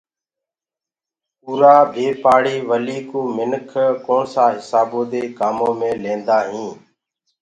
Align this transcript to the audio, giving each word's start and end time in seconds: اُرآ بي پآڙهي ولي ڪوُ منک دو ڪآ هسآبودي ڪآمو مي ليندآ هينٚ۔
اُرآ 1.45 1.75
بي 1.93 2.07
پآڙهي 2.23 2.59
ولي 2.69 2.99
ڪوُ 3.09 3.19
منک 3.35 3.61
دو 3.73 3.85
ڪآ 4.05 4.47
هسآبودي 4.57 5.23
ڪآمو 5.37 5.69
مي 5.79 5.91
ليندآ 6.03 6.37
هينٚ۔ 6.51 6.75